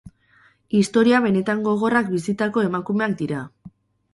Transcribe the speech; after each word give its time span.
Historia 0.77 1.19
benetan 1.27 1.61
gogorrak 1.67 2.09
bizitako 2.15 2.65
emakumeak 2.71 3.15
dira. 3.21 3.45